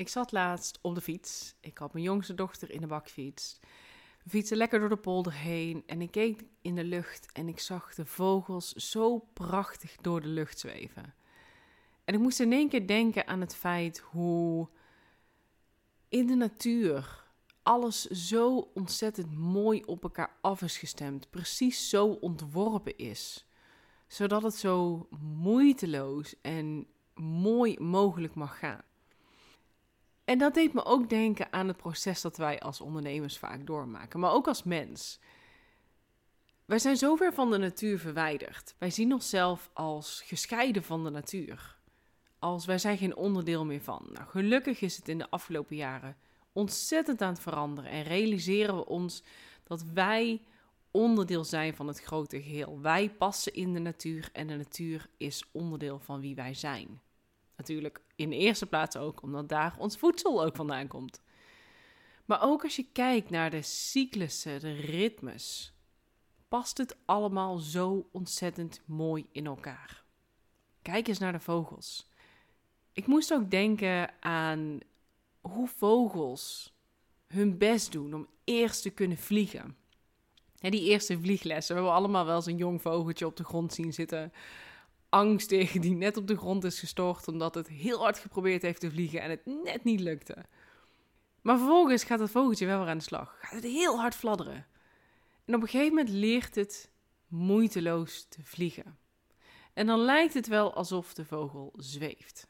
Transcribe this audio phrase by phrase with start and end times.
[0.00, 1.54] Ik zat laatst op de fiets.
[1.60, 3.58] Ik had mijn jongste dochter in de bakfiets.
[4.22, 7.58] We fietsen lekker door de polder heen en ik keek in de lucht en ik
[7.58, 11.14] zag de vogels zo prachtig door de lucht zweven.
[12.04, 14.68] En ik moest in één keer denken aan het feit hoe
[16.08, 17.24] in de natuur
[17.62, 23.46] alles zo ontzettend mooi op elkaar af is gestemd, precies zo ontworpen is,
[24.06, 28.88] zodat het zo moeiteloos en mooi mogelijk mag gaan.
[30.30, 34.20] En dat deed me ook denken aan het proces dat wij als ondernemers vaak doormaken,
[34.20, 35.20] maar ook als mens.
[36.64, 38.74] Wij zijn zo ver van de natuur verwijderd.
[38.78, 41.78] Wij zien onszelf als gescheiden van de natuur.
[42.38, 44.08] Als wij zijn geen onderdeel meer van.
[44.12, 46.16] Nou, gelukkig is het in de afgelopen jaren
[46.52, 49.22] ontzettend aan het veranderen en realiseren we ons
[49.64, 50.42] dat wij
[50.90, 52.80] onderdeel zijn van het grote geheel.
[52.80, 57.00] Wij passen in de natuur en de natuur is onderdeel van wie wij zijn.
[57.60, 61.22] Natuurlijk in de eerste plaats ook omdat daar ons voedsel ook vandaan komt.
[62.24, 65.72] Maar ook als je kijkt naar de cyclussen, de ritmes,
[66.48, 70.04] past het allemaal zo ontzettend mooi in elkaar.
[70.82, 72.08] Kijk eens naar de vogels.
[72.92, 74.78] Ik moest ook denken aan
[75.40, 76.74] hoe vogels
[77.26, 79.76] hun best doen om eerst te kunnen vliegen.
[80.58, 81.74] die eerste vlieglessen.
[81.74, 84.32] We hebben allemaal wel eens een jong vogeltje op de grond zien zitten
[85.10, 88.90] angstig die net op de grond is gestort omdat het heel hard geprobeerd heeft te
[88.90, 90.36] vliegen en het net niet lukte.
[91.42, 93.36] Maar vervolgens gaat het vogeltje wel weer aan de slag.
[93.40, 94.66] Gaat het heel hard fladderen.
[95.44, 96.90] En op een gegeven moment leert het
[97.26, 98.98] moeiteloos te vliegen.
[99.72, 102.48] En dan lijkt het wel alsof de vogel zweeft.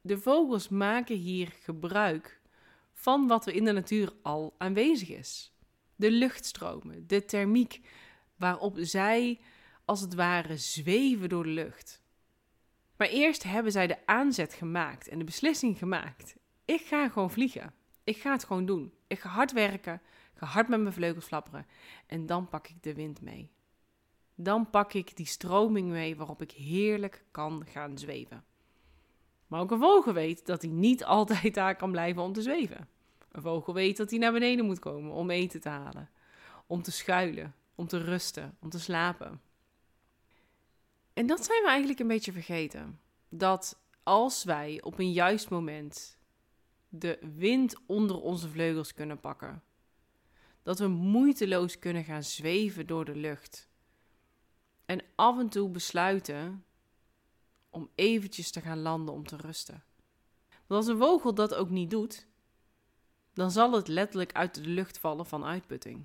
[0.00, 2.40] De vogels maken hier gebruik
[2.92, 5.52] van wat er in de natuur al aanwezig is.
[5.96, 7.80] De luchtstromen, de thermiek
[8.36, 9.40] waarop zij
[9.84, 12.02] als het ware zweven door de lucht.
[12.96, 16.36] Maar eerst hebben zij de aanzet gemaakt en de beslissing gemaakt.
[16.64, 17.74] Ik ga gewoon vliegen.
[18.04, 18.92] Ik ga het gewoon doen.
[19.06, 20.00] Ik ga hard werken,
[20.34, 21.66] ga hard met mijn vleugels flapperen
[22.06, 23.50] en dan pak ik de wind mee.
[24.34, 28.44] Dan pak ik die stroming mee waarop ik heerlijk kan gaan zweven.
[29.46, 32.88] Maar ook een vogel weet dat hij niet altijd daar kan blijven om te zweven.
[33.32, 36.10] Een vogel weet dat hij naar beneden moet komen om eten te halen,
[36.66, 39.40] om te schuilen, om te rusten, om te slapen.
[41.14, 43.00] En dat zijn we eigenlijk een beetje vergeten.
[43.28, 46.18] Dat als wij op een juist moment
[46.88, 49.62] de wind onder onze vleugels kunnen pakken,
[50.62, 53.68] dat we moeiteloos kunnen gaan zweven door de lucht.
[54.84, 56.64] En af en toe besluiten
[57.70, 59.84] om eventjes te gaan landen om te rusten.
[60.48, 62.26] Want als een vogel dat ook niet doet,
[63.34, 66.04] dan zal het letterlijk uit de lucht vallen van uitputting.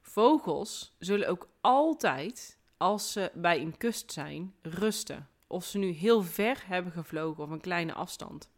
[0.00, 5.28] Vogels zullen ook altijd als ze bij een kust zijn, rusten.
[5.46, 8.50] Of ze nu heel ver hebben gevlogen of een kleine afstand.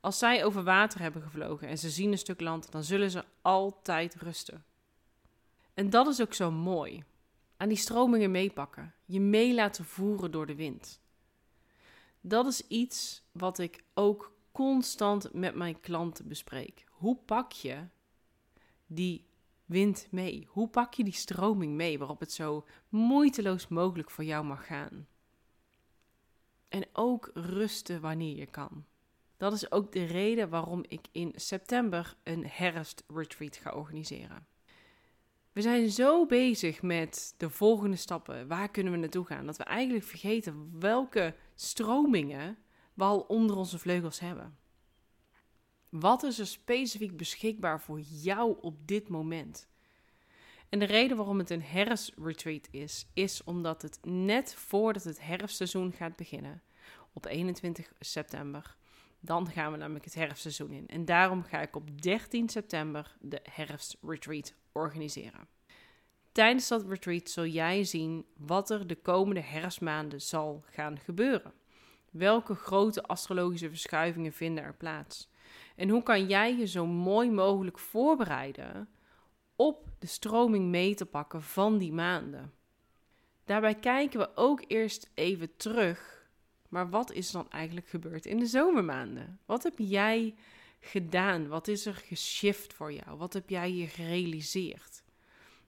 [0.00, 3.24] Als zij over water hebben gevlogen en ze zien een stuk land, dan zullen ze
[3.42, 4.64] altijd rusten.
[5.74, 7.04] En dat is ook zo mooi.
[7.56, 11.00] Aan die stromingen meepakken, je mee laten voeren door de wind.
[12.20, 16.84] Dat is iets wat ik ook constant met mijn klanten bespreek.
[16.90, 17.86] Hoe pak je
[18.86, 19.26] die
[19.64, 20.46] wind mee?
[20.48, 25.06] Hoe pak je die stroming mee waarop het zo moeiteloos mogelijk voor jou mag gaan?
[26.68, 28.84] En ook rusten wanneer je kan.
[29.36, 34.46] Dat is ook de reden waarom ik in september een herfstretreat ga organiseren.
[35.52, 39.64] We zijn zo bezig met de volgende stappen, waar kunnen we naartoe gaan, dat we
[39.64, 42.58] eigenlijk vergeten welke stromingen
[42.94, 44.56] we al onder onze vleugels hebben.
[46.00, 49.68] Wat is er specifiek beschikbaar voor jou op dit moment?
[50.68, 55.92] En de reden waarom het een herfstretreat is, is omdat het net voordat het herfstseizoen
[55.92, 56.62] gaat beginnen,
[57.12, 58.76] op 21 september,
[59.20, 60.88] dan gaan we namelijk het herfstseizoen in.
[60.88, 65.48] En daarom ga ik op 13 september de herfstretreat organiseren.
[66.32, 71.52] Tijdens dat retreat zul jij zien wat er de komende herfstmaanden zal gaan gebeuren.
[72.10, 75.32] Welke grote astrologische verschuivingen vinden er plaats?
[75.74, 78.88] En hoe kan jij je zo mooi mogelijk voorbereiden
[79.56, 82.52] op de stroming mee te pakken van die maanden?
[83.44, 86.28] Daarbij kijken we ook eerst even terug.
[86.68, 89.38] Maar wat is dan eigenlijk gebeurd in de zomermaanden?
[89.46, 90.34] Wat heb jij
[90.80, 91.48] gedaan?
[91.48, 93.18] Wat is er geshift voor jou?
[93.18, 95.02] Wat heb jij je gerealiseerd?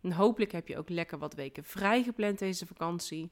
[0.00, 3.30] En hopelijk heb je ook lekker wat weken vrijgepland deze vakantie.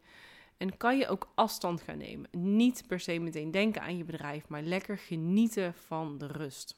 [0.57, 2.29] En kan je ook afstand gaan nemen.
[2.31, 6.77] Niet per se meteen denken aan je bedrijf, maar lekker genieten van de rust.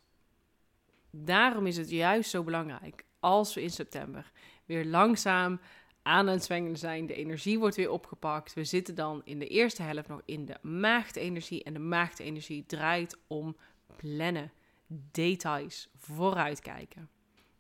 [1.11, 4.33] Daarom is het juist zo belangrijk als we in september
[4.65, 5.61] weer langzaam
[6.03, 7.07] aan het zwengelen zijn.
[7.07, 8.55] De energie wordt weer opgepakt.
[8.55, 11.65] We zitten dan in de eerste helft nog in de maagdenergie.
[11.65, 13.57] En de maagdenergie draait om
[13.97, 14.53] plannen,
[15.11, 17.09] details vooruitkijken.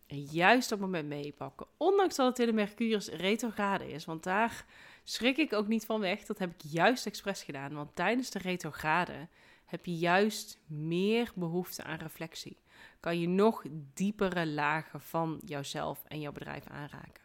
[0.06, 1.66] En juist op het moment meepakken.
[1.76, 4.04] Ondanks dat het in de Mercurius retrograde is.
[4.04, 4.66] Want daar
[5.08, 6.24] schrik ik ook niet van weg.
[6.24, 7.74] Dat heb ik juist expres gedaan.
[7.74, 9.28] Want tijdens de retrograde
[9.64, 12.58] heb je juist meer behoefte aan reflectie.
[13.00, 13.64] Kan je nog
[13.94, 17.24] diepere lagen van jouzelf en jouw bedrijf aanraken.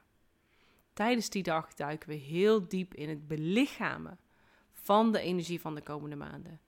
[0.93, 4.19] Tijdens die dag duiken we heel diep in het belichamen
[4.71, 6.59] van de energie van de komende maanden.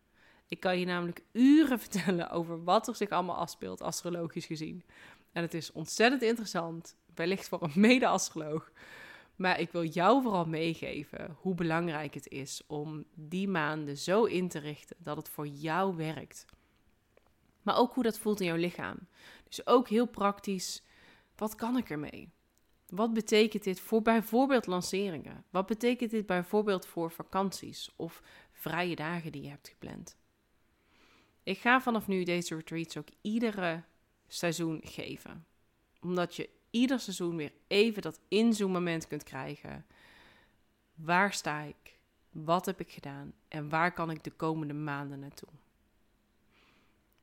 [0.48, 4.83] Ik kan je namelijk uren vertellen over wat er zich allemaal afspeelt, astrologisch gezien.
[5.31, 8.71] En het is ontzettend interessant, wellicht voor een mede-astroloog.
[9.43, 14.47] Maar ik wil jou vooral meegeven hoe belangrijk het is om die maanden zo in
[14.47, 16.45] te richten dat het voor jou werkt.
[17.61, 19.07] Maar ook hoe dat voelt in jouw lichaam.
[19.43, 20.83] Dus ook heel praktisch,
[21.35, 22.29] wat kan ik ermee?
[22.87, 25.45] Wat betekent dit voor bijvoorbeeld lanceringen?
[25.49, 30.17] Wat betekent dit bijvoorbeeld voor vakanties of vrije dagen die je hebt gepland?
[31.43, 33.83] Ik ga vanaf nu deze retreats ook iedere
[34.27, 35.45] seizoen geven.
[36.01, 39.85] Omdat je ieder seizoen weer even dat inzoommoment kunt krijgen.
[40.95, 41.99] Waar sta ik?
[42.29, 43.33] Wat heb ik gedaan?
[43.47, 45.49] En waar kan ik de komende maanden naartoe?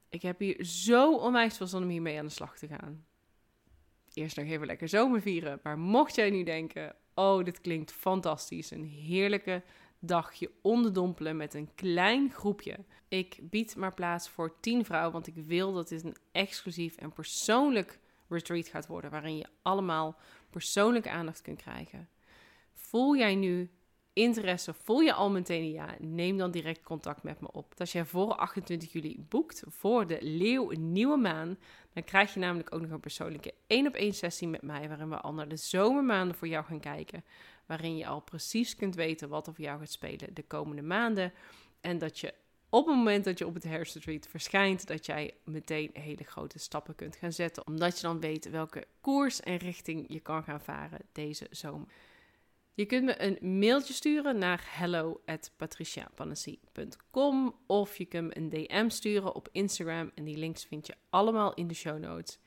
[0.09, 3.05] Ik heb hier zo onwijs veel zin om hiermee aan de slag te gaan.
[4.13, 5.61] Eerst nog even lekker zomer vieren.
[5.63, 8.71] Maar mocht jij nu denken: oh, dit klinkt fantastisch.
[8.71, 9.63] Een heerlijke
[9.99, 12.79] dagje onderdompelen met een klein groepje.
[13.09, 17.13] Ik bied maar plaats voor 10 vrouwen, want ik wil dat dit een exclusief en
[17.13, 17.99] persoonlijk
[18.31, 20.19] retreat gaat worden, waarin je allemaal
[20.51, 22.09] persoonlijke aandacht kunt krijgen.
[22.73, 23.71] Voel jij nu
[24.13, 27.75] interesse, voel je al meteen ja, neem dan direct contact met me op.
[27.77, 31.59] Als jij voor 28 juli boekt voor de Leeuw Nieuwe Maan,
[31.93, 35.09] dan krijg je namelijk ook nog een persoonlijke 1 op 1 sessie met mij, waarin
[35.09, 37.25] we al naar de zomermaanden voor jou gaan kijken.
[37.67, 41.33] Waarin je al precies kunt weten wat er voor jou gaat spelen de komende maanden.
[41.81, 42.35] En dat je
[42.71, 46.95] op het moment dat je op het herfstretreat verschijnt, dat jij meteen hele grote stappen
[46.95, 47.67] kunt gaan zetten.
[47.67, 51.89] Omdat je dan weet welke koers en richting je kan gaan varen deze zomer.
[52.75, 59.35] Je kunt me een mailtje sturen naar hello@patriciapanassi.com of je kunt me een DM sturen
[59.35, 62.39] op Instagram en die links vind je allemaal in de show notes.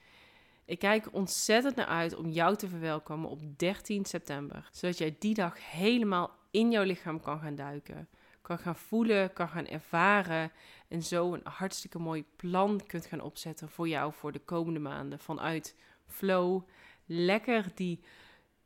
[0.65, 5.33] Ik kijk ontzettend naar uit om jou te verwelkomen op 13 september, zodat jij die
[5.33, 8.09] dag helemaal in jouw lichaam kan gaan duiken,
[8.43, 10.51] kan gaan voelen, kan gaan ervaren
[10.87, 15.19] en zo een hartstikke mooi plan kunt gaan opzetten voor jou voor de komende maanden
[15.19, 15.75] vanuit
[16.05, 16.61] flow.
[17.05, 18.03] Lekker die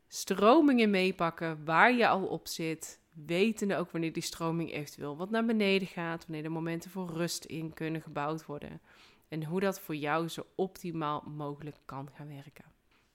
[0.08, 3.00] stromingen meepakken waar je al op zit.
[3.26, 6.26] Wetende ook wanneer die stroming eventueel wat naar beneden gaat.
[6.28, 8.82] Wanneer er momenten voor rust in kunnen gebouwd worden.
[9.28, 12.66] En hoe dat voor jou zo optimaal mogelijk kan gaan werken.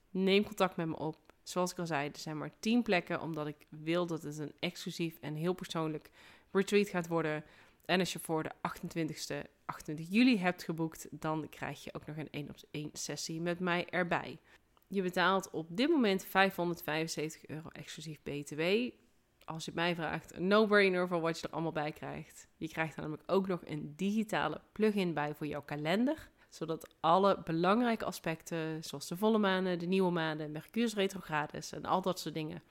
[0.09, 1.17] Neem contact met me op.
[1.43, 3.21] Zoals ik al zei, er zijn maar 10 plekken.
[3.21, 6.09] Omdat ik wil dat het een exclusief en heel persoonlijk
[6.53, 7.43] retreat gaat worden.
[7.85, 12.17] En als je voor de 28ste, 28 juli hebt geboekt, dan krijg je ook nog
[12.17, 14.39] een 1 op 1 sessie met mij erbij.
[14.87, 18.61] Je betaalt op dit moment 575 euro exclusief BTW.
[19.45, 22.47] Als je het mij vraagt, een no-brainer voor wat je er allemaal bij krijgt.
[22.57, 26.29] Je krijgt namelijk ook nog een digitale plugin bij voor jouw kalender.
[26.49, 32.01] Zodat alle belangrijke aspecten, zoals de volle maanden, de nieuwe maanden, Mercurius retrogrades en al
[32.01, 32.61] dat soort dingen,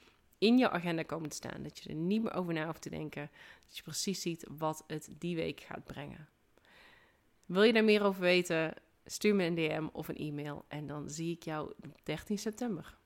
[0.42, 1.62] in jouw agenda komen te staan.
[1.62, 3.30] Dat je er niet meer over na hoeft te denken.
[3.66, 6.28] Dat je precies ziet wat het die week gaat brengen.
[7.46, 8.74] Wil je daar meer over weten?
[9.04, 12.96] Stuur me een DM of een e-mail en dan zie ik jou op 13 september.